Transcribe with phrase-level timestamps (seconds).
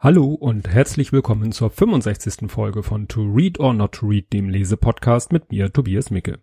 [0.00, 2.48] Hallo und herzlich willkommen zur 65.
[2.48, 6.38] Folge von To Read or Not to Read, dem Lesepodcast mit mir, Tobias Micke.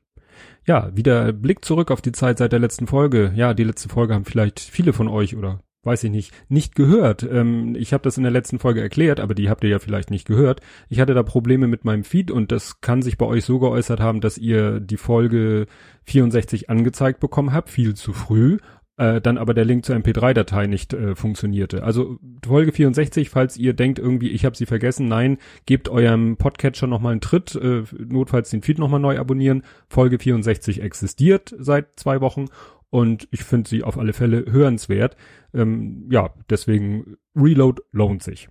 [0.65, 3.31] Ja, wieder Blick zurück auf die Zeit seit der letzten Folge.
[3.33, 7.23] Ja, die letzte Folge haben vielleicht viele von euch oder weiß ich nicht, nicht gehört.
[7.23, 10.11] Ähm, ich habe das in der letzten Folge erklärt, aber die habt ihr ja vielleicht
[10.11, 10.59] nicht gehört.
[10.89, 14.01] Ich hatte da Probleme mit meinem Feed und das kann sich bei euch so geäußert
[14.01, 15.67] haben, dass ihr die Folge
[16.03, 18.57] 64 angezeigt bekommen habt, viel zu früh
[18.97, 21.83] äh, dann aber der Link zur MP3-Datei nicht äh, funktionierte.
[21.83, 26.87] Also Folge 64, falls ihr denkt irgendwie, ich habe sie vergessen, nein, gebt eurem Podcatcher
[26.87, 29.63] nochmal einen Tritt, äh, notfalls den Feed nochmal neu abonnieren.
[29.89, 32.45] Folge 64 existiert seit zwei Wochen
[32.89, 35.17] und ich finde sie auf alle Fälle hörenswert.
[35.53, 38.47] Ähm, ja, deswegen Reload lohnt sich.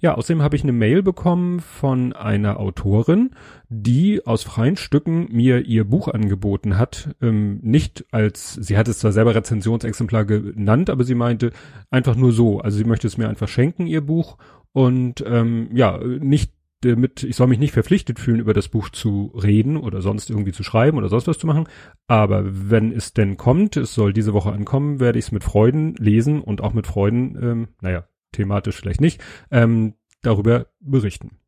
[0.00, 3.30] Ja, außerdem habe ich eine Mail bekommen von einer Autorin,
[3.68, 7.14] die aus freien Stücken mir ihr Buch angeboten hat.
[7.20, 11.52] Ähm, nicht als, sie hat es zwar selber Rezensionsexemplar genannt, aber sie meinte
[11.90, 12.60] einfach nur so.
[12.60, 14.38] Also sie möchte es mir einfach schenken, ihr Buch.
[14.72, 19.32] Und ähm, ja, nicht damit, ich soll mich nicht verpflichtet fühlen, über das Buch zu
[19.40, 21.68] reden oder sonst irgendwie zu schreiben oder sonst was zu machen.
[22.06, 25.94] Aber wenn es denn kommt, es soll diese Woche ankommen, werde ich es mit Freuden
[25.96, 31.38] lesen und auch mit Freuden, ähm, naja, thematisch vielleicht nicht, ähm, darüber berichten.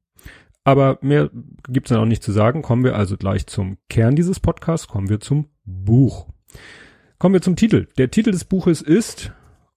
[0.64, 1.30] Aber mehr
[1.68, 2.62] gibt's dann auch nicht zu sagen.
[2.62, 6.28] Kommen wir also gleich zum Kern dieses Podcasts, kommen wir zum Buch.
[7.18, 7.88] Kommen wir zum Titel.
[7.98, 9.32] Der Titel des Buches ist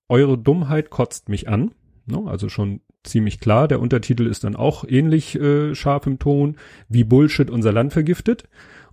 [0.09, 1.72] Eure Dummheit kotzt mich an.
[2.05, 3.67] No, also schon ziemlich klar.
[3.67, 6.58] Der Untertitel ist dann auch ähnlich äh, scharf im Ton,
[6.89, 8.44] wie Bullshit unser Land vergiftet.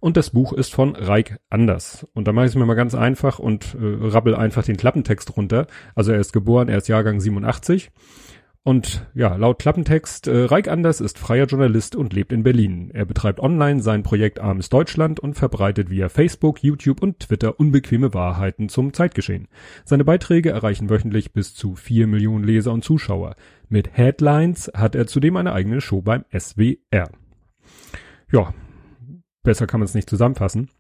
[0.00, 2.06] Und das Buch ist von Reik Anders.
[2.12, 5.36] Und da mache ich es mir mal ganz einfach und äh, rabbel einfach den Klappentext
[5.36, 5.66] runter.
[5.94, 7.90] Also er ist geboren, er ist Jahrgang 87.
[8.66, 12.90] Und ja, laut Klappentext, äh, Reik Anders ist freier Journalist und lebt in Berlin.
[12.94, 18.14] Er betreibt online sein Projekt Armes Deutschland und verbreitet via Facebook, YouTube und Twitter unbequeme
[18.14, 19.48] Wahrheiten zum Zeitgeschehen.
[19.84, 23.36] Seine Beiträge erreichen wöchentlich bis zu vier Millionen Leser und Zuschauer.
[23.68, 27.10] Mit Headlines hat er zudem eine eigene Show beim SWR.
[28.32, 28.54] Ja,
[29.42, 30.70] besser kann man es nicht zusammenfassen.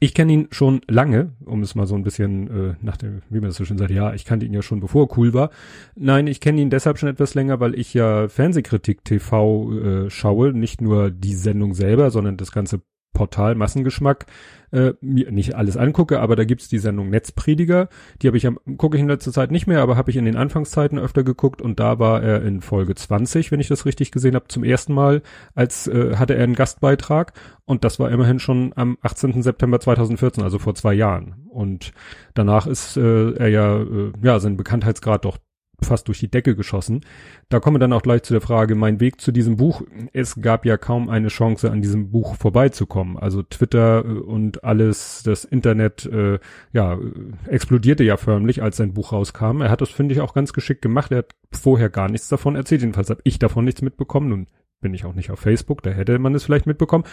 [0.00, 3.40] Ich kenne ihn schon lange, um es mal so ein bisschen äh, nach dem, wie
[3.40, 5.50] man das so schön sagt, ja, ich kannte ihn ja schon bevor cool war.
[5.94, 10.52] Nein, ich kenne ihn deshalb schon etwas länger, weil ich ja Fernsehkritik TV äh, schaue,
[10.52, 12.80] nicht nur die Sendung selber, sondern das ganze
[13.12, 14.26] Portal Massengeschmack
[14.70, 17.88] äh, mir nicht alles angucke, aber da gibt's die Sendung Netzprediger,
[18.20, 20.24] die habe ich ja, gucke ich in letzter Zeit nicht mehr, aber habe ich in
[20.24, 24.12] den Anfangszeiten öfter geguckt und da war er in Folge 20, wenn ich das richtig
[24.12, 25.22] gesehen habe, zum ersten Mal,
[25.54, 27.32] als äh, hatte er einen Gastbeitrag
[27.64, 29.42] und das war immerhin schon am 18.
[29.42, 31.46] September 2014, also vor zwei Jahren.
[31.48, 31.92] Und
[32.34, 35.38] danach ist äh, er ja, äh, ja, sein Bekanntheitsgrad doch
[35.80, 37.02] fast durch die Decke geschossen.
[37.48, 39.82] Da kommen wir dann auch gleich zu der Frage, mein Weg zu diesem Buch.
[40.12, 43.16] Es gab ja kaum eine Chance, an diesem Buch vorbeizukommen.
[43.16, 46.38] Also Twitter äh, und alles, das Internet, äh,
[46.72, 46.98] ja, äh,
[47.46, 49.60] explodierte ja förmlich, als sein Buch rauskam.
[49.60, 51.12] Er hat das, finde ich, auch ganz geschickt gemacht.
[51.12, 52.80] Er hat vorher gar nichts davon erzählt.
[52.80, 54.28] Jedenfalls habe ich davon nichts mitbekommen.
[54.28, 54.46] Nun
[54.80, 57.04] bin ich auch nicht auf Facebook, da hätte man es vielleicht mitbekommen.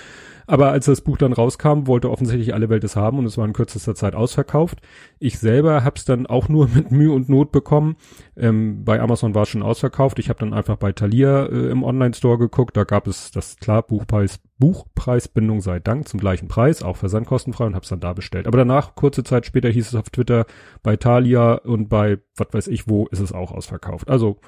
[0.48, 3.46] Aber als das Buch dann rauskam, wollte offensichtlich alle Welt es haben und es war
[3.46, 4.80] in kürzester Zeit ausverkauft.
[5.20, 7.96] Ich selber habe es dann auch nur mit Mühe und Not bekommen.
[8.38, 10.20] Ähm, bei Amazon war es schon ausverkauft.
[10.20, 12.78] Ich habe dann einfach bei Thalia äh, im Online-Store geguckt.
[12.78, 17.76] Da gab es das klar Buchpreis, Buchpreisbindung sei Dank zum gleichen Preis, auch versandkostenfrei und
[17.76, 18.48] habe es dann da bestellt.
[18.48, 20.46] Aber danach, kurze Zeit später, hieß es auf Twitter,
[20.84, 24.08] bei Thalia und bei was weiß ich wo, ist es auch ausverkauft.
[24.10, 24.40] Also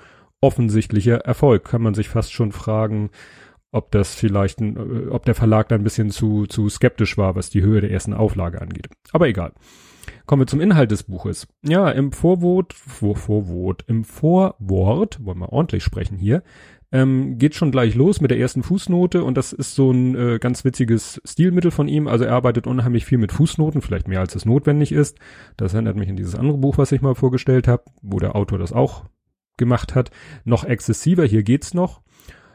[0.41, 1.65] offensichtlicher Erfolg.
[1.65, 3.09] Kann man sich fast schon fragen,
[3.71, 7.35] ob das vielleicht, ein, äh, ob der Verlag da ein bisschen zu, zu skeptisch war,
[7.35, 8.89] was die Höhe der ersten Auflage angeht.
[9.11, 9.53] Aber egal.
[10.25, 11.47] Kommen wir zum Inhalt des Buches.
[11.63, 16.43] Ja, im Vorwort, Vor, Vorwort, im Vorwort, wollen wir ordentlich sprechen hier,
[16.91, 20.39] ähm, geht schon gleich los mit der ersten Fußnote und das ist so ein äh,
[20.39, 22.07] ganz witziges Stilmittel von ihm.
[22.07, 25.19] Also er arbeitet unheimlich viel mit Fußnoten, vielleicht mehr als es notwendig ist.
[25.57, 28.57] Das erinnert mich an dieses andere Buch, was ich mal vorgestellt habe, wo der Autor
[28.57, 29.03] das auch
[29.57, 30.11] gemacht hat,
[30.45, 31.25] noch exzessiver.
[31.25, 32.01] Hier geht's noch.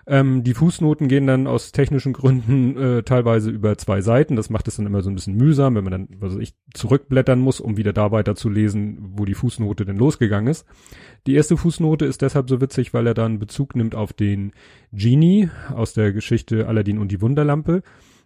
[0.04, 4.34] Ähm, die Fußnoten gehen dann aus technischen Gründen äh, teilweise über zwei Seiten.
[4.34, 6.54] Das macht es dann immer so ein bisschen mühsam, wenn man dann, was weiß ich,
[6.74, 10.66] zurückblättern muss, um wieder da weiter zu lesen, wo die Fußnote denn losgegangen ist.
[11.26, 14.52] Die erste Fußnote ist deshalb so witzig, weil er dann Bezug nimmt auf den
[14.92, 17.82] Genie aus der Geschichte Aladdin und die Wunderlampe.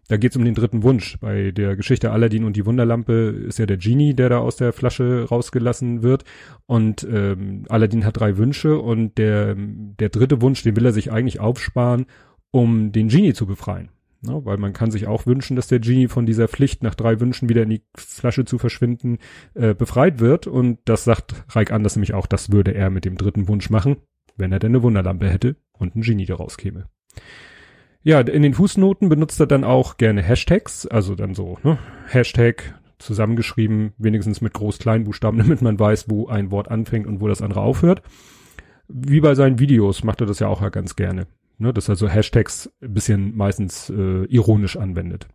[0.09, 1.19] Da geht's um den dritten Wunsch.
[1.21, 4.73] Bei der Geschichte Aladdin und die Wunderlampe ist ja der Genie, der da aus der
[4.73, 6.25] Flasche rausgelassen wird.
[6.67, 11.11] Und ähm, Aladdin hat drei Wünsche und der, der dritte Wunsch, den will er sich
[11.11, 12.07] eigentlich aufsparen,
[12.53, 13.91] um den Genie zu befreien.
[14.23, 17.21] Ja, weil man kann sich auch wünschen, dass der Genie von dieser Pflicht, nach drei
[17.21, 19.19] Wünschen wieder in die Flasche zu verschwinden,
[19.55, 20.47] äh, befreit wird.
[20.47, 23.97] Und das sagt Reik Anders nämlich auch, das würde er mit dem dritten Wunsch machen,
[24.37, 26.89] wenn er denn eine Wunderlampe hätte und ein Genie daraus käme.
[28.07, 31.77] Ja, in den Fußnoten benutzt er dann auch gerne Hashtags, also dann so, ne,
[32.07, 37.43] Hashtag zusammengeschrieben, wenigstens mit Groß-Kleinbuchstaben, damit man weiß, wo ein Wort anfängt und wo das
[37.43, 38.03] andere aufhört.
[38.87, 41.27] Wie bei seinen Videos macht er das ja auch ganz gerne.
[41.59, 45.27] Ne, dass er so Hashtags ein bisschen meistens äh, ironisch anwendet.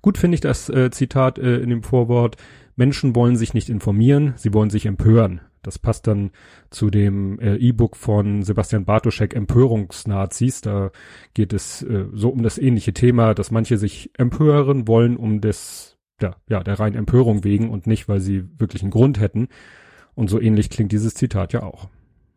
[0.00, 2.36] Gut finde ich das äh, Zitat äh, in dem Vorwort,
[2.76, 5.40] Menschen wollen sich nicht informieren, sie wollen sich empören.
[5.62, 6.30] Das passt dann
[6.70, 10.60] zu dem äh, E-Book von Sebastian Bartoschek, Empörungsnazis.
[10.60, 10.90] Da
[11.34, 15.98] geht es äh, so um das ähnliche Thema, dass manche sich empören wollen um des,
[16.20, 19.48] ja, ja, der reinen Empörung wegen und nicht, weil sie wirklich einen Grund hätten.
[20.14, 21.88] Und so ähnlich klingt dieses Zitat ja auch.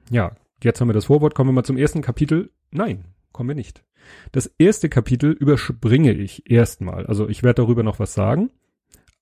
[0.10, 2.52] Ja, jetzt haben wir das Vorwort, kommen wir mal zum ersten Kapitel.
[2.72, 3.84] Nein, kommen wir nicht.
[4.32, 7.06] Das erste Kapitel überspringe ich erstmal.
[7.06, 8.52] Also ich werde darüber noch was sagen,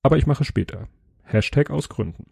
[0.02, 0.88] aber ich mache später.
[1.24, 2.26] Hashtag aus Gründen.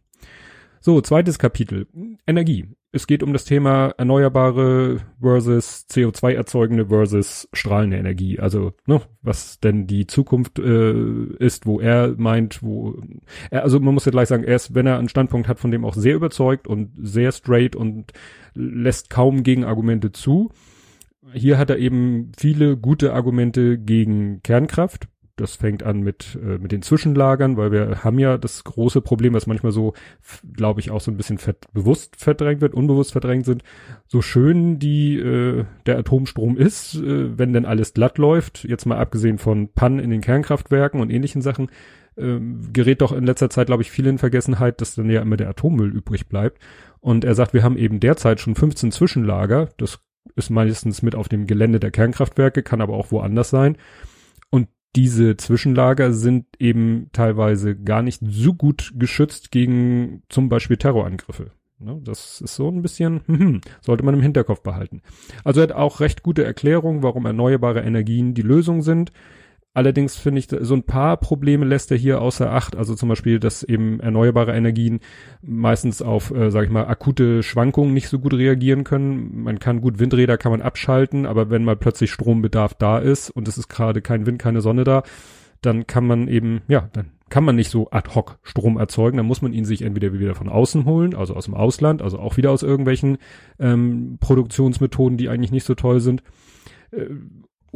[0.88, 1.86] So, zweites Kapitel.
[2.26, 2.66] Energie.
[2.94, 8.40] Es geht um das Thema erneuerbare versus CO2 erzeugende versus strahlende Energie.
[8.40, 10.94] Also, ne, was denn die Zukunft äh,
[11.40, 12.96] ist, wo er meint, wo
[13.52, 15.84] er, also man muss ja gleich sagen, erst wenn er einen Standpunkt hat, von dem
[15.84, 18.14] auch sehr überzeugt und sehr straight und
[18.54, 20.52] lässt kaum Gegenargumente zu.
[21.34, 26.72] Hier hat er eben viele gute Argumente gegen Kernkraft, das fängt an mit, äh, mit
[26.72, 29.94] den Zwischenlagern, weil wir haben ja das große Problem, was manchmal so,
[30.52, 33.64] glaube ich, auch so ein bisschen fett, bewusst verdrängt wird, unbewusst verdrängt sind.
[34.08, 38.98] So schön die äh, der Atomstrom ist, äh, wenn denn alles glatt läuft, jetzt mal
[38.98, 41.70] abgesehen von Pannen in den Kernkraftwerken und ähnlichen Sachen,
[42.16, 42.40] äh,
[42.74, 45.50] gerät doch in letzter Zeit, glaube ich, viel in Vergessenheit, dass dann ja immer der
[45.50, 46.60] Atommüll übrig bleibt.
[47.00, 49.70] Und er sagt, wir haben eben derzeit schon 15 Zwischenlager.
[49.78, 50.00] Das
[50.36, 53.78] ist meistens mit auf dem Gelände der Kernkraftwerke, kann aber auch woanders sein
[54.96, 61.52] diese Zwischenlager sind eben teilweise gar nicht so gut geschützt gegen zum Beispiel Terrorangriffe.
[61.80, 65.02] Ne, das ist so ein bisschen, hm, hm, sollte man im Hinterkopf behalten.
[65.44, 69.12] Also er hat auch recht gute Erklärungen, warum erneuerbare Energien die Lösung sind.
[69.78, 72.76] Allerdings finde ich, so ein paar Probleme lässt er hier außer Acht.
[72.76, 75.02] Also zum Beispiel, dass eben erneuerbare Energien
[75.44, 79.44] meistens auf, äh, sage ich mal, akute Schwankungen nicht so gut reagieren können.
[79.44, 83.48] Man kann gut Windräder kann man abschalten, aber wenn mal plötzlich Strombedarf da ist und
[83.48, 85.04] es ist gerade kein Wind, keine Sonne da,
[85.62, 89.18] dann kann man eben, ja, dann kann man nicht so ad hoc Strom erzeugen.
[89.18, 92.18] Dann muss man ihn sich entweder wieder von außen holen, also aus dem Ausland, also
[92.18, 93.20] auch wieder aus irgendwelchen
[93.60, 96.24] ähm, Produktionsmethoden, die eigentlich nicht so toll sind
[96.90, 97.06] äh,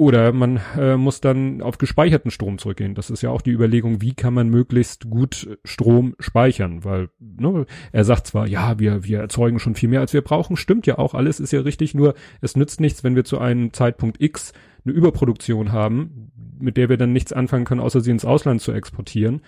[0.01, 2.95] oder man äh, muss dann auf gespeicherten Strom zurückgehen.
[2.95, 7.67] Das ist ja auch die Überlegung, wie kann man möglichst gut Strom speichern, weil ne,
[7.91, 10.97] er sagt zwar, ja, wir wir erzeugen schon viel mehr als wir brauchen, stimmt ja
[10.97, 14.53] auch, alles ist ja richtig, nur es nützt nichts, wenn wir zu einem Zeitpunkt X
[14.83, 18.71] eine Überproduktion haben, mit der wir dann nichts anfangen können, außer sie ins Ausland zu
[18.71, 19.41] exportieren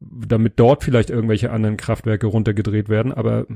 [0.00, 3.12] damit dort vielleicht irgendwelche anderen Kraftwerke runtergedreht werden.
[3.12, 3.46] Aber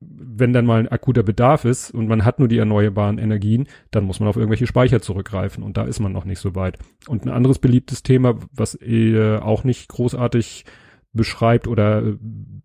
[0.00, 4.04] wenn dann mal ein akuter Bedarf ist und man hat nur die erneuerbaren Energien, dann
[4.04, 6.78] muss man auf irgendwelche Speicher zurückgreifen und da ist man noch nicht so weit.
[7.08, 10.64] Und ein anderes beliebtes Thema, was er auch nicht großartig
[11.12, 12.16] beschreibt oder äh,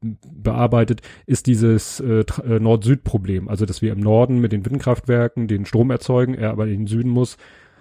[0.01, 3.47] bearbeitet, ist dieses äh, äh, Nord-Süd-Problem.
[3.47, 6.87] Also, dass wir im Norden mit den Windkraftwerken den Strom erzeugen, er aber in den
[6.87, 7.37] Süden muss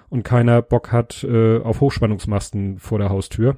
[0.09, 3.57] und keiner Bock hat äh, auf Hochspannungsmasten vor der Haustür.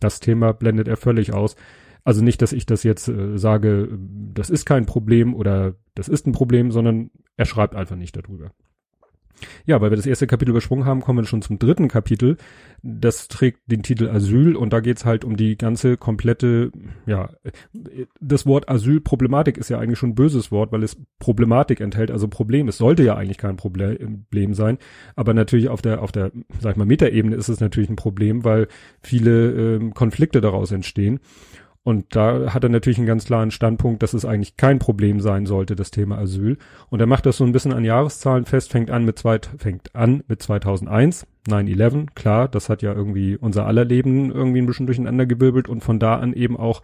[0.00, 1.56] Das Thema blendet er völlig aus.
[2.04, 3.88] Also nicht, dass ich das jetzt äh, sage,
[4.32, 8.52] das ist kein Problem oder das ist ein Problem, sondern er schreibt einfach nicht darüber.
[9.66, 12.36] Ja, weil wir das erste Kapitel übersprungen haben, kommen wir schon zum dritten Kapitel.
[12.82, 16.70] Das trägt den Titel Asyl und da geht's halt um die ganze komplette,
[17.06, 17.30] ja,
[18.20, 22.28] das Wort Asylproblematik ist ja eigentlich schon ein böses Wort, weil es Problematik enthält, also
[22.28, 22.68] Problem.
[22.68, 24.78] Es sollte ja eigentlich kein Problem sein,
[25.16, 28.44] aber natürlich auf der, auf der, sag ich mal, Metaebene ist es natürlich ein Problem,
[28.44, 28.68] weil
[29.00, 31.20] viele ähm, Konflikte daraus entstehen.
[31.84, 35.44] Und da hat er natürlich einen ganz klaren Standpunkt, dass es eigentlich kein Problem sein
[35.44, 36.56] sollte, das Thema Asyl.
[36.88, 39.94] Und er macht das so ein bisschen an Jahreszahlen fest, fängt an mit, zwei, fängt
[39.94, 44.86] an mit 2001, 9-11, klar, das hat ja irgendwie unser aller Leben irgendwie ein bisschen
[44.86, 46.80] durcheinander gewirbelt und von da an eben auch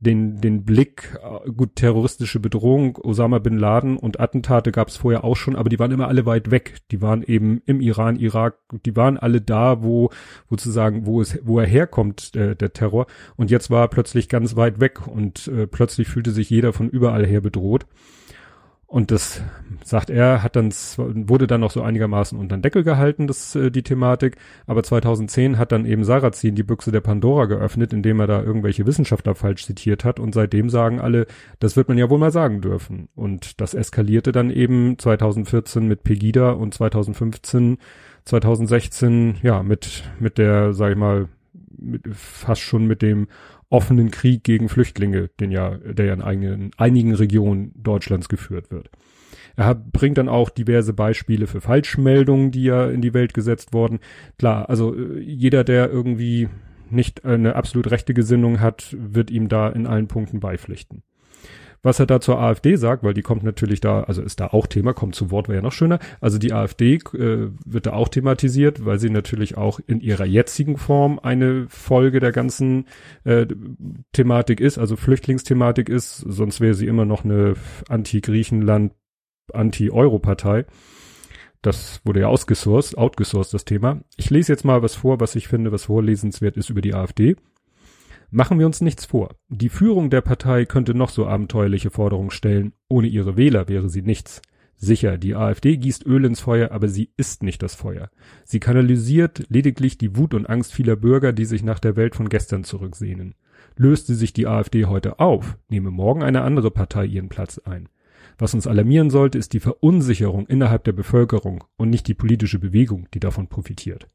[0.00, 5.24] den, den Blick, äh, gut, terroristische Bedrohung, Osama bin Laden und Attentate gab es vorher
[5.24, 6.78] auch schon, aber die waren immer alle weit weg.
[6.90, 10.10] Die waren eben im Iran, Irak, die waren alle da, wo,
[10.48, 13.06] wo zu sagen, wo es, wo er herkommt, äh, der Terror.
[13.36, 16.88] Und jetzt war er plötzlich ganz weit weg und äh, plötzlich fühlte sich jeder von
[16.88, 17.86] überall her bedroht.
[18.90, 19.40] Und das,
[19.84, 23.70] sagt er, hat dann, wurde dann noch so einigermaßen unter den Deckel gehalten, das, äh,
[23.70, 24.36] die Thematik.
[24.66, 28.86] Aber 2010 hat dann eben Sarrazin die Büchse der Pandora geöffnet, indem er da irgendwelche
[28.86, 30.18] Wissenschaftler falsch zitiert hat.
[30.18, 31.28] Und seitdem sagen alle,
[31.60, 33.08] das wird man ja wohl mal sagen dürfen.
[33.14, 37.78] Und das eskalierte dann eben 2014 mit Pegida und 2015,
[38.24, 41.28] 2016, ja, mit, mit der, sag ich mal,
[41.78, 43.28] mit, fast schon mit dem
[43.70, 48.90] offenen Krieg gegen Flüchtlinge, den ja, der ja in einigen, einigen Regionen Deutschlands geführt wird.
[49.56, 53.72] Er hat, bringt dann auch diverse Beispiele für Falschmeldungen, die ja in die Welt gesetzt
[53.72, 54.00] wurden.
[54.38, 56.48] Klar, also äh, jeder, der irgendwie
[56.90, 61.02] nicht eine absolut rechte Gesinnung hat, wird ihm da in allen Punkten beipflichten.
[61.82, 64.66] Was er da zur AfD sagt, weil die kommt natürlich da, also ist da auch
[64.66, 65.98] Thema, kommt zu Wort, wäre ja noch schöner.
[66.20, 70.76] Also die AfD äh, wird da auch thematisiert, weil sie natürlich auch in ihrer jetzigen
[70.76, 72.86] Form eine Folge der ganzen
[73.24, 73.46] äh,
[74.12, 77.54] Thematik ist, also Flüchtlingsthematik ist, sonst wäre sie immer noch eine
[77.88, 78.92] Anti-Griechenland,
[79.52, 80.66] Anti-Euro-Partei.
[81.62, 84.00] Das wurde ja ausgesourced, outgesourced, das Thema.
[84.16, 87.36] Ich lese jetzt mal was vor, was ich finde, was vorlesenswert ist über die AfD.
[88.32, 89.34] Machen wir uns nichts vor.
[89.48, 92.72] Die Führung der Partei könnte noch so abenteuerliche Forderungen stellen.
[92.88, 94.40] Ohne ihre Wähler wäre sie nichts.
[94.76, 98.08] Sicher, die AfD gießt Öl ins Feuer, aber sie ist nicht das Feuer.
[98.44, 102.28] Sie kanalisiert lediglich die Wut und Angst vieler Bürger, die sich nach der Welt von
[102.28, 103.34] gestern zurücksehnen.
[103.76, 107.88] Löste sich die AfD heute auf, nehme morgen eine andere Partei ihren Platz ein.
[108.38, 113.08] Was uns alarmieren sollte, ist die Verunsicherung innerhalb der Bevölkerung und nicht die politische Bewegung,
[113.12, 114.08] die davon profitiert.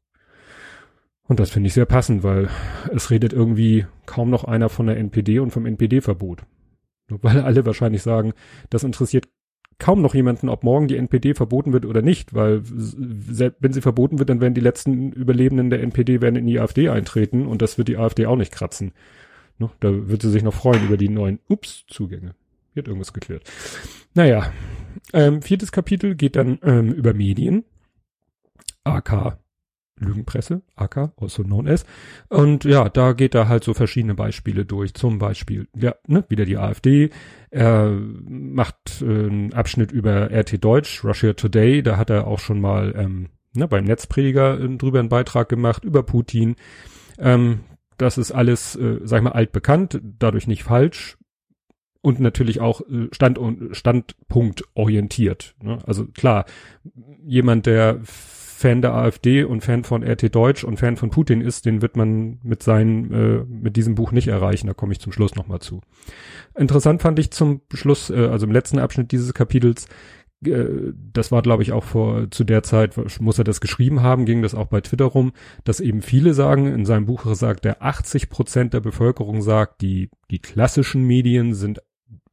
[1.28, 2.48] Und das finde ich sehr passend, weil
[2.92, 6.42] es redet irgendwie kaum noch einer von der NPD und vom NPD-Verbot.
[7.08, 8.32] Weil alle wahrscheinlich sagen,
[8.70, 9.28] das interessiert
[9.78, 14.18] kaum noch jemanden, ob morgen die NPD verboten wird oder nicht, weil wenn sie verboten
[14.18, 17.76] wird, dann werden die letzten Überlebenden der NPD werden in die AfD eintreten und das
[17.76, 18.92] wird die AfD auch nicht kratzen.
[19.58, 22.34] Da wird sie sich noch freuen über die neuen Ups-Zugänge.
[22.74, 23.42] Wird irgendwas geklärt.
[24.14, 24.52] Naja,
[25.12, 27.64] ähm, viertes Kapitel geht dann ähm, über Medien.
[28.84, 29.38] AK
[29.98, 31.86] Lügenpresse, AK, also known as.
[32.28, 34.94] Und ja, da geht er halt so verschiedene Beispiele durch.
[34.94, 37.10] Zum Beispiel, ja, ne, wieder die AfD.
[37.50, 41.82] Er macht äh, einen Abschnitt über RT Deutsch, Russia Today.
[41.82, 45.84] Da hat er auch schon mal ähm, ne, beim Netzprediger äh, drüber einen Beitrag gemacht,
[45.84, 46.56] über Putin.
[47.18, 47.60] Ähm,
[47.96, 51.16] das ist alles, äh, sag ich mal, altbekannt, dadurch nicht falsch.
[52.02, 53.40] Und natürlich auch äh, Stand
[53.72, 55.56] Standpunkt orientiert.
[55.60, 55.78] Ne?
[55.86, 56.44] Also klar,
[57.24, 58.00] jemand, der
[58.56, 61.94] Fan der AfD und Fan von RT Deutsch und Fan von Putin ist, den wird
[61.94, 64.66] man mit seinen, äh, mit diesem Buch nicht erreichen.
[64.66, 65.82] Da komme ich zum Schluss nochmal zu.
[66.54, 69.88] Interessant fand ich zum Schluss, äh, also im letzten Abschnitt dieses Kapitels,
[70.42, 70.64] äh,
[71.12, 74.40] das war, glaube ich, auch vor zu der Zeit, muss er das geschrieben haben, ging
[74.40, 75.32] das auch bei Twitter rum,
[75.64, 80.08] dass eben viele sagen, in seinem Buch sagt er, 80 Prozent der Bevölkerung sagt, die,
[80.30, 81.82] die klassischen Medien sind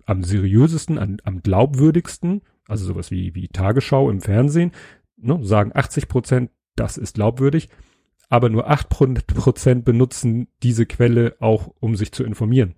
[0.06, 4.72] am seriösesten, am, am glaubwürdigsten, also sowas wie, wie Tagesschau im Fernsehen,
[5.24, 7.70] ne, sagen 80 Prozent, das ist glaubwürdig,
[8.30, 12.76] aber nur 8 Prozent benutzen diese Quelle auch, um sich zu informieren.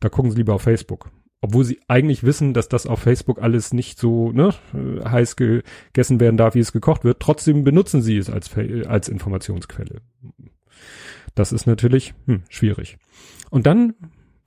[0.00, 1.10] Da gucken sie lieber auf Facebook.
[1.40, 6.36] Obwohl sie eigentlich wissen, dass das auf Facebook alles nicht so ne, heiß gegessen werden
[6.36, 7.20] darf, wie es gekocht wird.
[7.20, 8.50] Trotzdem benutzen sie es als,
[8.86, 10.00] als Informationsquelle.
[11.34, 12.98] Das ist natürlich hm, schwierig.
[13.50, 13.94] Und dann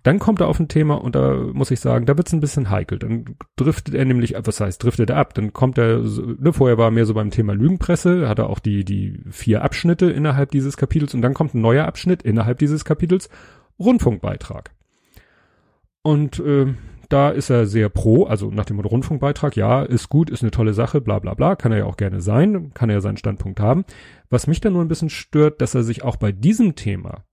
[0.03, 2.69] dann kommt er auf ein Thema und da muss ich sagen, da wird's ein bisschen
[2.69, 2.99] heikel.
[2.99, 5.33] Dann driftet er nämlich, was heißt, driftet er ab.
[5.33, 8.59] Dann kommt er, ne, vorher war er mehr so beim Thema Lügenpresse, hat er auch
[8.59, 12.85] die, die vier Abschnitte innerhalb dieses Kapitels und dann kommt ein neuer Abschnitt innerhalb dieses
[12.85, 13.29] Kapitels,
[13.79, 14.71] Rundfunkbeitrag.
[16.01, 16.73] Und äh,
[17.09, 20.73] da ist er sehr pro, also nach dem Rundfunkbeitrag, ja, ist gut, ist eine tolle
[20.73, 23.59] Sache, bla bla bla, kann er ja auch gerne sein, kann er ja seinen Standpunkt
[23.59, 23.83] haben.
[24.29, 27.25] Was mich dann nur ein bisschen stört, dass er sich auch bei diesem Thema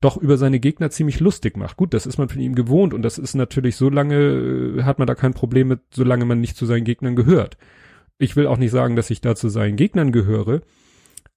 [0.00, 1.76] doch über seine Gegner ziemlich lustig macht.
[1.76, 4.98] Gut, das ist man von ihm gewohnt und das ist natürlich so lange, äh, hat
[4.98, 7.56] man da kein Problem mit, solange man nicht zu seinen Gegnern gehört.
[8.18, 10.62] Ich will auch nicht sagen, dass ich da zu seinen Gegnern gehöre,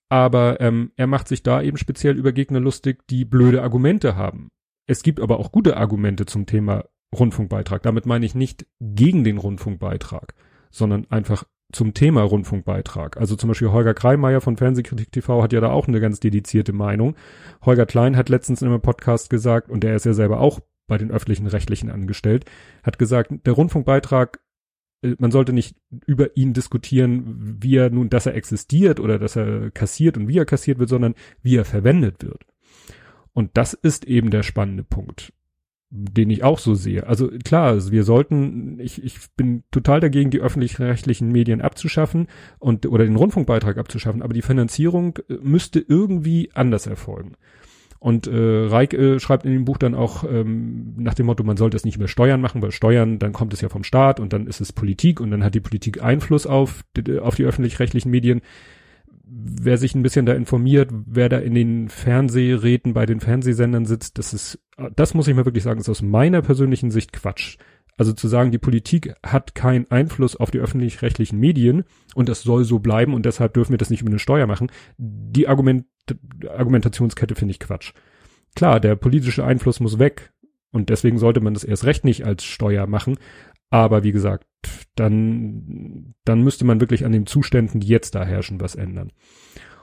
[0.10, 4.50] aber ähm, er macht sich da eben speziell über Gegner lustig, die blöde Argumente haben.
[4.88, 6.86] Es gibt aber auch gute Argumente zum Thema
[7.18, 7.84] Rundfunkbeitrag.
[7.84, 10.34] Damit meine ich nicht gegen den Rundfunkbeitrag,
[10.72, 13.18] sondern einfach zum Thema Rundfunkbeitrag.
[13.18, 16.74] Also zum Beispiel Holger Kreimeier von Fernsehkritik TV hat ja da auch eine ganz dedizierte
[16.74, 17.16] Meinung.
[17.64, 20.98] Holger Klein hat letztens in einem Podcast gesagt, und der ist ja selber auch bei
[20.98, 22.46] den öffentlichen Rechtlichen angestellt,
[22.84, 24.40] hat gesagt, der Rundfunkbeitrag,
[25.04, 29.36] äh, man sollte nicht über ihn diskutieren, wie er nun, dass er existiert oder dass
[29.36, 32.46] er kassiert und wie er kassiert wird, sondern wie er verwendet wird.
[33.34, 35.32] Und das ist eben der spannende Punkt
[35.92, 37.08] den ich auch so sehe.
[37.08, 42.28] Also klar, wir sollten, ich, ich bin total dagegen, die öffentlich-rechtlichen Medien abzuschaffen
[42.60, 47.34] und oder den Rundfunkbeitrag abzuschaffen, aber die Finanzierung äh, müsste irgendwie anders erfolgen.
[47.98, 51.58] Und äh, Reik äh, schreibt in dem Buch dann auch ähm, nach dem Motto, man
[51.58, 54.32] sollte es nicht über Steuern machen, weil Steuern, dann kommt es ja vom Staat und
[54.32, 56.86] dann ist es Politik und dann hat die Politik Einfluss auf,
[57.22, 58.42] auf die öffentlich-rechtlichen Medien
[59.32, 64.18] wer sich ein bisschen da informiert, wer da in den Fernsehräten bei den Fernsehsendern sitzt,
[64.18, 64.60] das ist,
[64.96, 67.58] das muss ich mal wirklich sagen, ist aus meiner persönlichen Sicht Quatsch.
[67.98, 71.84] Also zu sagen, die Politik hat keinen Einfluss auf die öffentlich-rechtlichen Medien
[72.16, 74.72] und das soll so bleiben und deshalb dürfen wir das nicht über eine Steuer machen,
[74.98, 75.86] die Argument,
[76.48, 77.92] Argumentationskette finde ich Quatsch.
[78.56, 80.32] Klar, der politische Einfluss muss weg
[80.72, 83.18] und deswegen sollte man das erst recht nicht als Steuer machen,
[83.70, 84.46] aber wie gesagt,
[85.00, 89.12] dann, dann müsste man wirklich an den Zuständen, die jetzt da herrschen, was ändern.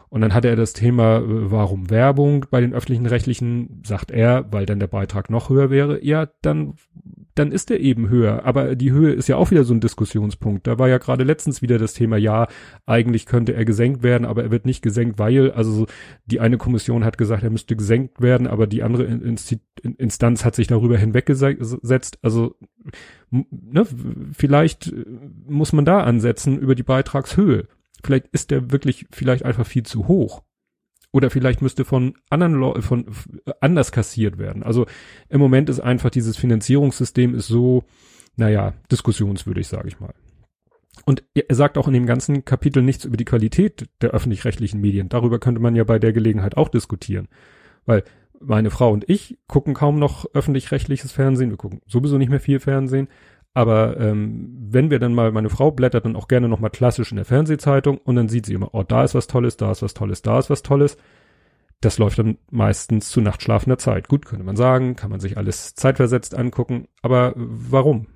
[0.09, 4.51] Und dann hatte er das Thema, äh, warum Werbung bei den öffentlichen Rechtlichen, sagt er,
[4.53, 6.05] weil dann der Beitrag noch höher wäre.
[6.05, 6.75] Ja, dann
[7.37, 8.45] dann ist er eben höher.
[8.45, 10.67] Aber die Höhe ist ja auch wieder so ein Diskussionspunkt.
[10.67, 12.49] Da war ja gerade letztens wieder das Thema, ja,
[12.87, 15.87] eigentlich könnte er gesenkt werden, aber er wird nicht gesenkt, weil, also
[16.25, 20.67] die eine Kommission hat gesagt, er müsste gesenkt werden, aber die andere Instanz hat sich
[20.67, 22.19] darüber hinweggesetzt.
[22.23, 22.57] Also,
[23.31, 23.87] ne,
[24.33, 24.95] vielleicht
[25.47, 27.69] muss man da ansetzen über die Beitragshöhe.
[28.07, 30.43] Vielleicht ist der wirklich vielleicht einfach viel zu hoch.
[31.13, 33.07] Oder vielleicht müsste von anderen Leuten von
[33.61, 34.63] anders kassiert werden.
[34.63, 34.87] Also
[35.29, 37.85] im Moment ist einfach dieses Finanzierungssystem ist so,
[38.37, 40.15] naja, diskussionswürdig, sage ich mal.
[41.05, 45.09] Und er sagt auch in dem ganzen Kapitel nichts über die Qualität der öffentlich-rechtlichen Medien.
[45.09, 47.29] Darüber könnte man ja bei der Gelegenheit auch diskutieren.
[47.85, 48.05] Weil
[48.41, 51.51] meine Frau und ich gucken kaum noch öffentlich-rechtliches Fernsehen.
[51.51, 53.09] Wir gucken sowieso nicht mehr viel Fernsehen.
[53.57, 57.17] Aber ähm, wenn wir dann mal, meine Frau blättert dann auch gerne nochmal klassisch in
[57.17, 59.95] der Fernsehzeitung und dann sieht sie immer, oh, da ist was Tolles, da ist was
[59.95, 60.99] Tolles, da ist was Tolles.
[61.81, 64.09] Das läuft dann meistens zu nachtschlafender Zeit.
[64.09, 68.09] Gut, könnte man sagen, kann man sich alles zeitversetzt angucken, aber warum?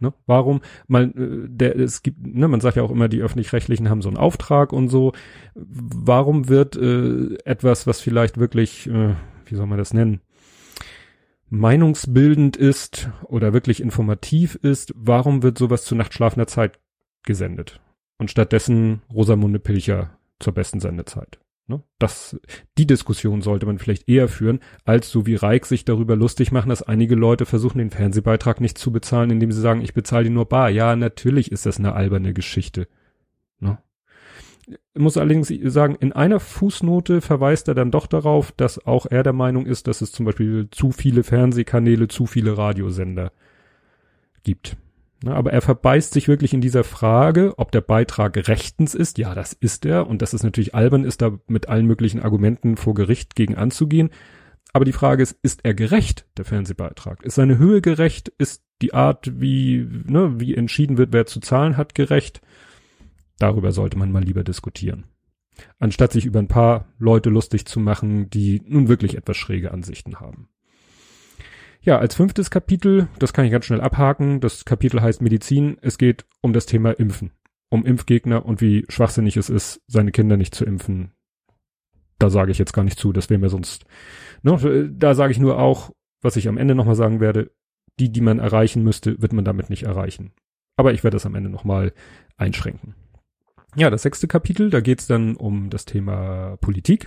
[0.00, 0.14] Ne?
[0.26, 0.62] Warum?
[0.88, 4.08] Man, äh, der, es gibt, ne, man sagt ja auch immer, die öffentlich-rechtlichen haben so
[4.08, 5.12] einen Auftrag und so.
[5.54, 9.14] Warum wird äh, etwas, was vielleicht wirklich, äh,
[9.46, 10.22] wie soll man das nennen?
[11.50, 16.78] Meinungsbildend ist oder wirklich informativ ist, warum wird sowas zu nachtschlafender Zeit
[17.24, 17.80] gesendet?
[18.18, 21.38] Und stattdessen Rosamunde Pilcher zur besten Sendezeit.
[21.68, 21.82] Ne?
[21.98, 22.40] Das,
[22.78, 26.70] die Diskussion sollte man vielleicht eher führen, als so wie Reik sich darüber lustig machen,
[26.70, 30.30] dass einige Leute versuchen, den Fernsehbeitrag nicht zu bezahlen, indem sie sagen, ich bezahle die
[30.30, 30.70] nur bar.
[30.70, 32.88] Ja, natürlich ist das eine alberne Geschichte.
[33.60, 33.78] Ne?
[34.94, 39.32] Muss allerdings sagen, in einer Fußnote verweist er dann doch darauf, dass auch er der
[39.32, 43.32] Meinung ist, dass es zum Beispiel zu viele Fernsehkanäle, zu viele Radiosender
[44.42, 44.76] gibt.
[45.26, 49.18] Aber er verbeißt sich wirklich in dieser Frage, ob der Beitrag rechtens ist.
[49.18, 50.06] Ja, das ist er.
[50.06, 54.10] Und dass es natürlich albern ist, da mit allen möglichen Argumenten vor Gericht gegen anzugehen.
[54.72, 57.24] Aber die Frage ist, ist er gerecht, der Fernsehbeitrag?
[57.24, 58.28] Ist seine Höhe gerecht?
[58.38, 62.40] Ist die Art, wie, ne, wie entschieden wird, wer zu zahlen hat, gerecht?
[63.38, 65.04] Darüber sollte man mal lieber diskutieren.
[65.78, 70.20] Anstatt sich über ein paar Leute lustig zu machen, die nun wirklich etwas schräge Ansichten
[70.20, 70.48] haben.
[71.80, 75.78] Ja, als fünftes Kapitel, das kann ich ganz schnell abhaken, das Kapitel heißt Medizin.
[75.80, 77.32] Es geht um das Thema Impfen.
[77.70, 81.12] Um Impfgegner und wie schwachsinnig es ist, seine Kinder nicht zu impfen.
[82.18, 83.84] Da sage ich jetzt gar nicht zu, das wäre mir sonst.
[84.42, 87.52] Ne, da sage ich nur auch, was ich am Ende nochmal sagen werde,
[88.00, 90.32] die, die man erreichen müsste, wird man damit nicht erreichen.
[90.76, 91.92] Aber ich werde das am Ende nochmal
[92.36, 92.94] einschränken.
[93.76, 97.06] Ja, das sechste Kapitel, da geht's dann um das Thema Politik.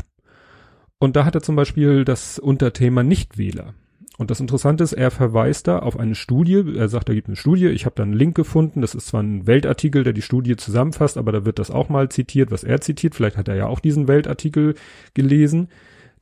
[1.00, 3.74] Und da hat er zum Beispiel das Unterthema Nichtwähler.
[4.18, 6.64] Und das Interessante ist, er verweist da auf eine Studie.
[6.78, 7.68] Er sagt, da gibt eine Studie.
[7.68, 8.82] Ich habe da einen Link gefunden.
[8.82, 12.10] Das ist zwar ein Weltartikel, der die Studie zusammenfasst, aber da wird das auch mal
[12.10, 13.16] zitiert, was er zitiert.
[13.16, 14.76] Vielleicht hat er ja auch diesen Weltartikel
[15.16, 15.70] gelesen.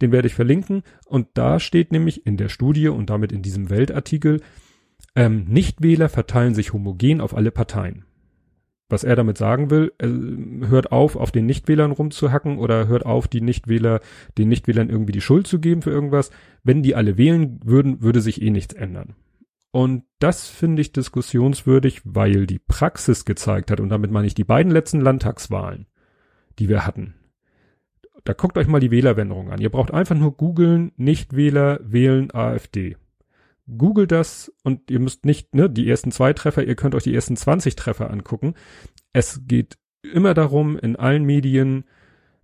[0.01, 0.83] Den werde ich verlinken.
[1.05, 4.39] Und da steht nämlich in der Studie und damit in diesem Weltartikel,
[5.13, 8.05] ähm, Nichtwähler verteilen sich homogen auf alle Parteien
[8.89, 9.93] was er damit sagen will,
[10.67, 14.01] hört auf, auf den Nichtwählern rumzuhacken oder hört auf, die Nichtwähler,
[14.37, 16.31] den Nichtwählern irgendwie die Schuld zu geben für irgendwas.
[16.63, 19.15] Wenn die alle wählen würden, würde sich eh nichts ändern.
[19.71, 24.43] Und das finde ich diskussionswürdig, weil die Praxis gezeigt hat, und damit meine ich die
[24.43, 25.85] beiden letzten Landtagswahlen,
[26.57, 27.13] die wir hatten.
[28.23, 29.61] Da guckt euch mal die Wählerwanderung an.
[29.61, 32.97] Ihr braucht einfach nur googeln, Nichtwähler wählen AfD.
[33.77, 37.13] Google das und ihr müsst nicht, ne, die ersten zwei Treffer, ihr könnt euch die
[37.13, 38.55] ersten 20 Treffer angucken.
[39.13, 41.85] Es geht immer darum, in allen Medien,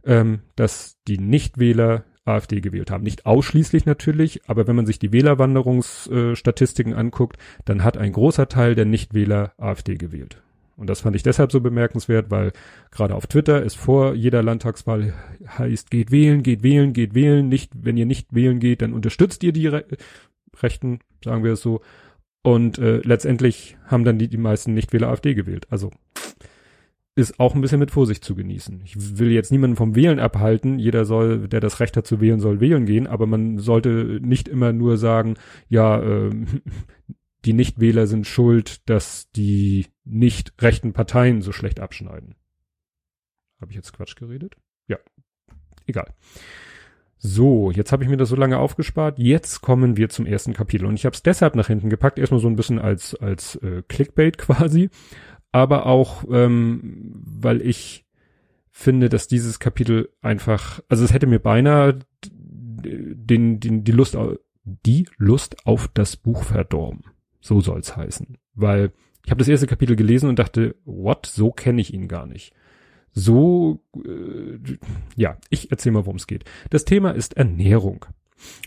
[0.03, 3.03] ähm, dass die Nichtwähler AfD gewählt haben.
[3.03, 8.47] Nicht ausschließlich natürlich, aber wenn man sich die Wählerwanderungsstatistiken äh, anguckt, dann hat ein großer
[8.49, 10.41] Teil der Nichtwähler AfD gewählt.
[10.77, 12.51] Und das fand ich deshalb so bemerkenswert, weil
[12.91, 15.13] gerade auf Twitter es vor jeder Landtagswahl
[15.57, 17.47] heißt, geht wählen, geht wählen, geht wählen.
[17.47, 19.67] Nicht, wenn ihr nicht wählen geht, dann unterstützt ihr die
[20.63, 21.81] Rechten, sagen wir es so.
[22.43, 25.67] Und äh, letztendlich haben dann die, die meisten Nichtwähler AfD gewählt.
[25.69, 25.91] Also
[27.15, 28.81] ist auch ein bisschen mit Vorsicht zu genießen.
[28.83, 30.79] Ich will jetzt niemanden vom Wählen abhalten.
[30.79, 33.07] Jeder soll, der das Recht hat zu wählen, soll wählen gehen.
[33.07, 35.35] Aber man sollte nicht immer nur sagen,
[35.69, 36.29] ja, äh,
[37.45, 42.35] die Nichtwähler sind schuld, dass die nicht rechten Parteien so schlecht abschneiden.
[43.61, 44.57] Habe ich jetzt Quatsch geredet?
[44.87, 44.97] Ja,
[45.85, 46.13] egal.
[47.17, 49.17] So, jetzt habe ich mir das so lange aufgespart.
[49.17, 50.85] Jetzt kommen wir zum ersten Kapitel.
[50.85, 53.83] Und ich habe es deshalb nach hinten gepackt, erstmal so ein bisschen als, als äh,
[53.87, 54.89] Clickbait quasi,
[55.51, 58.05] aber auch, ähm, weil ich
[58.71, 64.17] finde, dass dieses Kapitel einfach, also es hätte mir beinahe den, den, die Lust,
[64.65, 67.05] die Lust auf das Buch verdorben.
[67.39, 68.37] So soll's heißen.
[68.53, 68.91] Weil
[69.23, 72.53] ich habe das erste Kapitel gelesen und dachte, what, so kenne ich ihn gar nicht
[73.15, 74.59] so, äh,
[75.15, 76.43] ja, ich erzähle mal, worum es geht.
[76.69, 78.05] Das Thema ist Ernährung.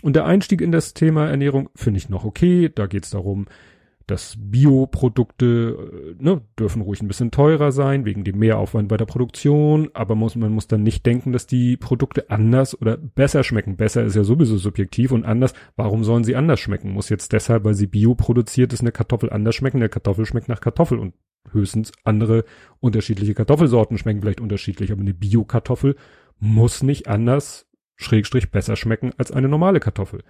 [0.01, 2.69] Und der Einstieg in das Thema Ernährung finde ich noch okay.
[2.73, 3.45] Da geht es darum,
[4.07, 9.05] dass Bioprodukte äh, ne, dürfen ruhig ein bisschen teurer sein, wegen dem Mehraufwand bei der
[9.05, 13.77] Produktion, aber muss, man muss dann nicht denken, dass die Produkte anders oder besser schmecken.
[13.77, 16.91] Besser ist ja sowieso subjektiv und anders, warum sollen sie anders schmecken?
[16.91, 19.77] Muss jetzt deshalb, weil sie Bio produziert ist, eine Kartoffel anders schmecken?
[19.77, 21.13] Eine Kartoffel schmeckt nach Kartoffel und
[21.51, 22.45] höchstens andere
[22.79, 25.95] unterschiedliche Kartoffelsorten schmecken vielleicht unterschiedlich, aber eine Bio-Kartoffel
[26.39, 30.23] muss nicht anders, schrägstrich besser schmecken als eine normale Kartoffel.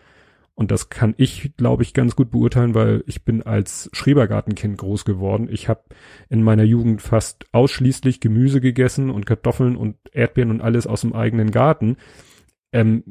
[0.56, 5.06] Und das kann ich, glaube ich, ganz gut beurteilen, weil ich bin als Schrebergartenkind groß
[5.06, 5.48] geworden.
[5.50, 5.84] Ich habe
[6.28, 11.14] in meiner Jugend fast ausschließlich Gemüse gegessen und Kartoffeln und Erdbeeren und alles aus dem
[11.14, 11.96] eigenen Garten.
[12.74, 13.06] Ähm,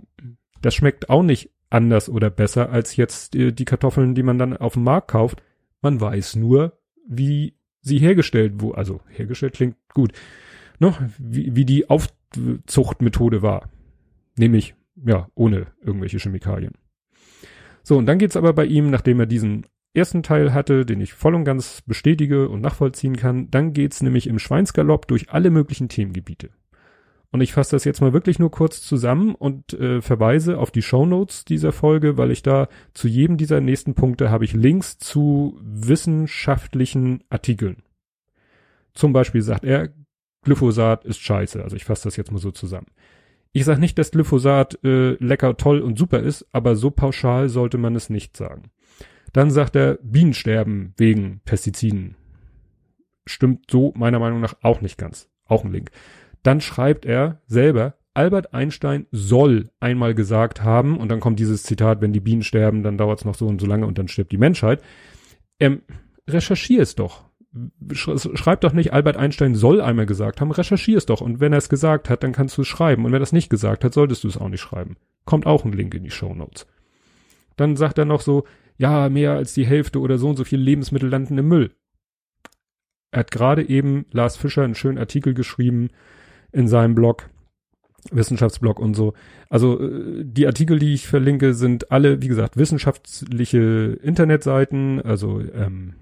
[0.60, 4.56] das schmeckt auch nicht anders oder besser als jetzt äh, die Kartoffeln, die man dann
[4.56, 5.42] auf dem Markt kauft.
[5.80, 10.12] Man weiß nur, wie sie hergestellt, wo, also hergestellt klingt gut,
[10.78, 13.70] noch, wie, wie die Aufzuchtmethode war.
[14.36, 16.72] Nämlich, ja, ohne irgendwelche Chemikalien.
[17.82, 21.12] So, und dann geht's aber bei ihm, nachdem er diesen ersten Teil hatte, den ich
[21.12, 25.88] voll und ganz bestätige und nachvollziehen kann, dann geht's nämlich im Schweinsgalopp durch alle möglichen
[25.88, 26.50] Themengebiete.
[27.30, 30.82] Und ich fasse das jetzt mal wirklich nur kurz zusammen und äh, verweise auf die
[30.82, 34.98] Show Notes dieser Folge, weil ich da zu jedem dieser nächsten Punkte habe ich Links
[34.98, 37.82] zu wissenschaftlichen Artikeln.
[38.94, 39.90] Zum Beispiel sagt er,
[40.42, 41.62] Glyphosat ist scheiße.
[41.62, 42.86] Also ich fasse das jetzt mal so zusammen.
[43.52, 47.76] Ich sage nicht, dass Glyphosat äh, lecker, toll und super ist, aber so pauschal sollte
[47.76, 48.70] man es nicht sagen.
[49.32, 52.16] Dann sagt er, Bienen sterben wegen Pestiziden.
[53.26, 55.28] Stimmt so meiner Meinung nach auch nicht ganz.
[55.44, 55.90] Auch ein Link.
[56.42, 62.00] Dann schreibt er selber, Albert Einstein soll einmal gesagt haben, und dann kommt dieses Zitat,
[62.00, 64.32] wenn die Bienen sterben, dann dauert es noch so und so lange und dann stirbt
[64.32, 64.82] die Menschheit.
[65.60, 65.82] Ähm,
[66.28, 67.28] recherchier es doch
[67.92, 71.20] schreib doch nicht, Albert Einstein soll einmal gesagt haben, recherchier es doch.
[71.20, 73.04] Und wenn er es gesagt hat, dann kannst du es schreiben.
[73.04, 74.96] Und wenn er es nicht gesagt hat, solltest du es auch nicht schreiben.
[75.24, 76.66] Kommt auch ein Link in die Show Notes.
[77.56, 78.44] Dann sagt er noch so,
[78.76, 81.72] ja, mehr als die Hälfte oder so und so viele Lebensmittel landen im Müll.
[83.10, 85.88] Er hat gerade eben Lars Fischer einen schönen Artikel geschrieben
[86.52, 87.28] in seinem Blog,
[88.10, 89.14] Wissenschaftsblog und so.
[89.48, 95.94] Also äh, die Artikel, die ich verlinke, sind alle, wie gesagt, wissenschaftliche Internetseiten, also ähm,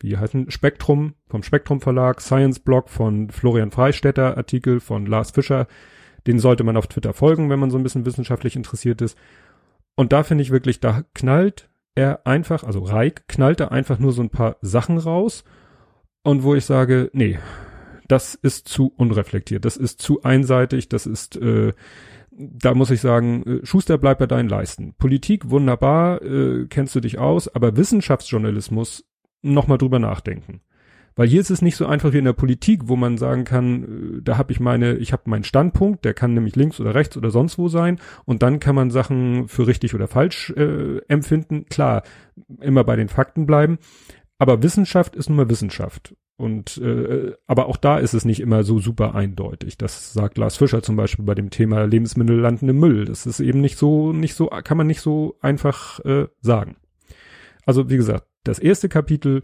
[0.00, 5.66] wie heißen Spektrum vom Spektrum Verlag, Science Blog von Florian Freistetter, Artikel von Lars Fischer.
[6.26, 9.16] Den sollte man auf Twitter folgen, wenn man so ein bisschen wissenschaftlich interessiert ist.
[9.96, 14.12] Und da finde ich wirklich, da knallt er einfach, also Reik knallt er einfach nur
[14.12, 15.44] so ein paar Sachen raus.
[16.22, 17.38] Und wo ich sage, nee,
[18.10, 21.72] das ist zu unreflektiert, das ist zu einseitig, das ist, äh,
[22.30, 24.94] da muss ich sagen, äh, Schuster bleibt bei deinen Leisten.
[24.98, 29.04] Politik wunderbar, äh, kennst du dich aus, aber Wissenschaftsjournalismus
[29.42, 30.60] nochmal drüber nachdenken.
[31.16, 33.84] Weil hier ist es nicht so einfach wie in der Politik, wo man sagen kann,
[34.18, 37.16] äh, da habe ich meine, ich habe meinen Standpunkt, der kann nämlich links oder rechts
[37.16, 41.66] oder sonst wo sein und dann kann man Sachen für richtig oder falsch äh, empfinden.
[41.66, 42.02] Klar,
[42.60, 43.78] immer bei den Fakten bleiben,
[44.38, 46.14] aber Wissenschaft ist nun mal Wissenschaft.
[46.40, 49.76] Und äh, aber auch da ist es nicht immer so super eindeutig.
[49.76, 53.04] Das sagt Lars Fischer zum Beispiel bei dem Thema Lebensmittel landen im Müll.
[53.04, 56.76] Das ist eben nicht so, nicht so, kann man nicht so einfach äh, sagen.
[57.66, 59.42] Also wie gesagt, das erste Kapitel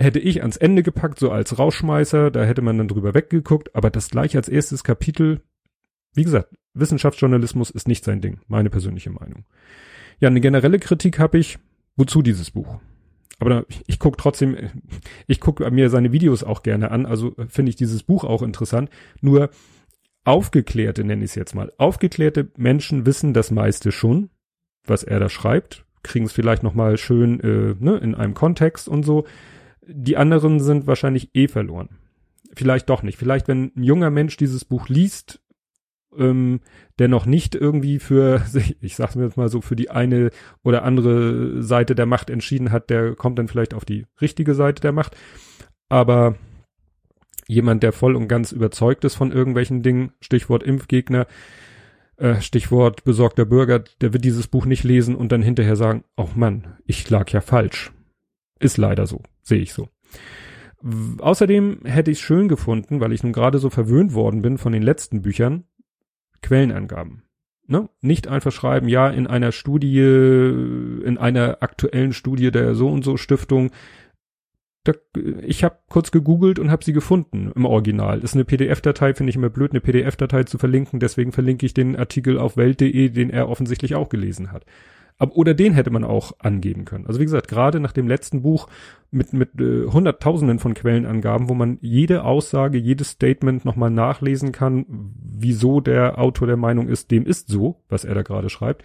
[0.00, 3.90] hätte ich ans Ende gepackt, so als Rauschmeißer, da hätte man dann drüber weggeguckt, aber
[3.90, 5.42] das gleich als erstes Kapitel,
[6.12, 9.44] wie gesagt, Wissenschaftsjournalismus ist nicht sein Ding, meine persönliche Meinung.
[10.18, 11.60] Ja, eine generelle Kritik habe ich,
[11.94, 12.80] wozu dieses Buch?
[13.40, 14.56] Aber da, ich, gucke trotzdem,
[15.26, 18.90] ich gucke mir seine Videos auch gerne an, also finde ich dieses Buch auch interessant.
[19.20, 19.50] Nur
[20.24, 24.28] aufgeklärte, nenne ich es jetzt mal, aufgeklärte Menschen wissen das meiste schon,
[24.84, 28.88] was er da schreibt, kriegen es vielleicht noch mal schön äh, ne, in einem Kontext
[28.88, 29.26] und so.
[29.86, 31.88] Die anderen sind wahrscheinlich eh verloren.
[32.54, 33.16] Vielleicht doch nicht.
[33.18, 35.40] Vielleicht, wenn ein junger Mensch dieses Buch liest,
[36.16, 36.60] ähm,
[36.98, 38.42] der noch nicht irgendwie für,
[38.80, 40.30] ich sag's mir jetzt mal so, für die eine
[40.62, 44.80] oder andere Seite der Macht entschieden hat, der kommt dann vielleicht auf die richtige Seite
[44.82, 45.16] der Macht.
[45.88, 46.36] Aber
[47.46, 51.26] jemand, der voll und ganz überzeugt ist von irgendwelchen Dingen, Stichwort Impfgegner,
[52.16, 56.28] äh, Stichwort besorgter Bürger, der wird dieses Buch nicht lesen und dann hinterher sagen, oh
[56.34, 57.92] Mann, ich lag ja falsch.
[58.60, 59.88] Ist leider so, sehe ich so.
[61.18, 64.72] Außerdem hätte ich es schön gefunden, weil ich nun gerade so verwöhnt worden bin von
[64.72, 65.64] den letzten Büchern,
[66.42, 67.22] Quellenangaben.
[67.66, 67.88] Ne?
[68.00, 73.16] Nicht einfach schreiben, ja, in einer Studie, in einer aktuellen Studie der so und so
[73.16, 73.70] Stiftung
[74.84, 74.94] da,
[75.42, 78.20] ich habe kurz gegoogelt und habe sie gefunden im Original.
[78.20, 81.96] Ist eine PDF-Datei, finde ich immer blöd, eine PDF-Datei zu verlinken, deswegen verlinke ich den
[81.96, 84.64] Artikel auf welt.de, den er offensichtlich auch gelesen hat.
[85.20, 87.06] Aber, oder den hätte man auch angeben können.
[87.06, 88.66] Also wie gesagt, gerade nach dem letzten Buch
[89.12, 94.86] mit, mit äh, hunderttausenden von Quellenangaben, wo man jede Aussage, jedes Statement nochmal nachlesen kann,
[95.22, 98.82] wieso der Autor der Meinung ist, dem ist so, was er da gerade schreibt.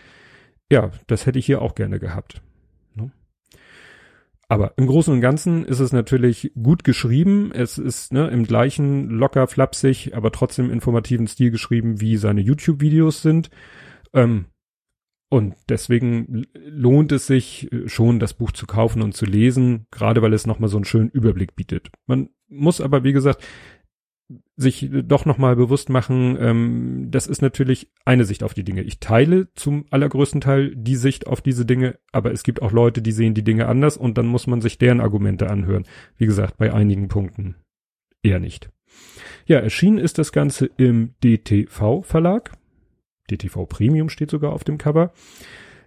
[0.71, 2.43] Ja, das hätte ich hier auch gerne gehabt.
[4.47, 7.51] Aber im Großen und Ganzen ist es natürlich gut geschrieben.
[7.51, 13.23] Es ist ne, im gleichen locker flapsig, aber trotzdem informativen Stil geschrieben, wie seine YouTube-Videos
[13.23, 13.49] sind.
[14.13, 14.45] Ähm,
[15.35, 20.21] und deswegen lohnt es sich äh, schon, das Buch zu kaufen und zu lesen, gerade
[20.21, 21.89] weil es nochmal so einen schönen Überblick bietet.
[22.05, 23.45] Man muss aber, wie gesagt,
[24.55, 28.81] sich doch nochmal bewusst machen, ähm, das ist natürlich eine Sicht auf die Dinge.
[28.83, 33.01] Ich teile zum allergrößten Teil die Sicht auf diese Dinge, aber es gibt auch Leute,
[33.01, 35.83] die sehen die Dinge anders und dann muss man sich deren Argumente anhören.
[36.17, 37.55] Wie gesagt, bei einigen Punkten
[38.23, 38.69] eher nicht.
[39.45, 42.53] Ja, erschienen ist das Ganze im DTV Verlag.
[43.29, 45.11] DTV Premium steht sogar auf dem Cover.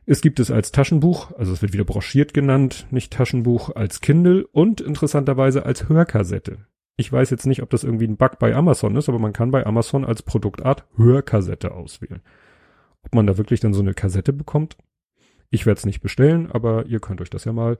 [0.06, 4.46] Es gibt es als Taschenbuch, also es wird wieder broschiert genannt, nicht Taschenbuch, als Kindle
[4.46, 6.66] und interessanterweise als Hörkassette.
[6.96, 9.50] Ich weiß jetzt nicht, ob das irgendwie ein Bug bei Amazon ist, aber man kann
[9.50, 12.22] bei Amazon als Produktart Hörkassette auswählen.
[13.02, 14.76] Ob man da wirklich dann so eine Kassette bekommt?
[15.50, 17.78] Ich werde es nicht bestellen, aber ihr könnt euch das ja mal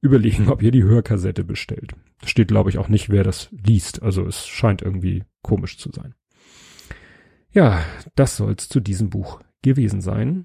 [0.00, 1.92] überlegen, ob ihr die Hörkassette bestellt.
[2.24, 4.02] Steht, glaube ich, auch nicht, wer das liest.
[4.02, 6.14] Also es scheint irgendwie komisch zu sein.
[7.56, 7.82] Ja,
[8.16, 10.44] das soll's zu diesem Buch gewesen sein.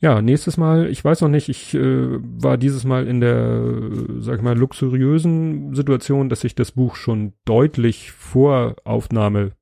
[0.00, 4.38] Ja, nächstes Mal, ich weiß noch nicht, ich äh, war dieses Mal in der, sag
[4.38, 9.52] ich mal, luxuriösen Situation, dass ich das Buch schon deutlich vor Aufnahme,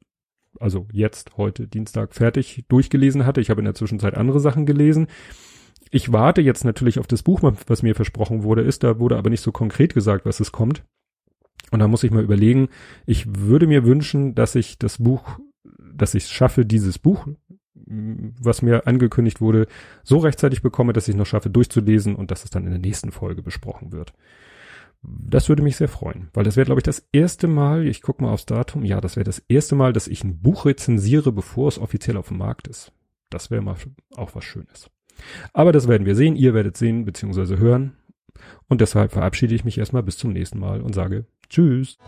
[0.60, 3.40] also jetzt, heute, Dienstag, fertig durchgelesen hatte.
[3.40, 5.08] Ich habe in der Zwischenzeit andere Sachen gelesen.
[5.90, 9.30] Ich warte jetzt natürlich auf das Buch, was mir versprochen wurde, ist, da wurde aber
[9.30, 10.84] nicht so konkret gesagt, was es kommt.
[11.72, 12.68] Und da muss ich mal überlegen,
[13.04, 15.40] ich würde mir wünschen, dass ich das Buch,
[15.94, 17.26] dass ich es schaffe, dieses Buch
[17.74, 19.66] was mir angekündigt wurde,
[20.02, 23.12] so rechtzeitig bekomme, dass ich noch schaffe durchzulesen und dass es dann in der nächsten
[23.12, 24.12] Folge besprochen wird.
[25.02, 28.22] Das würde mich sehr freuen, weil das wäre, glaube ich, das erste Mal, ich gucke
[28.22, 31.68] mal aufs Datum, ja, das wäre das erste Mal, dass ich ein Buch rezensiere, bevor
[31.68, 32.92] es offiziell auf dem Markt ist.
[33.28, 33.76] Das wäre mal
[34.14, 34.90] auch was Schönes.
[35.52, 37.56] Aber das werden wir sehen, ihr werdet sehen bzw.
[37.56, 37.96] hören.
[38.68, 41.98] Und deshalb verabschiede ich mich erstmal bis zum nächsten Mal und sage Tschüss.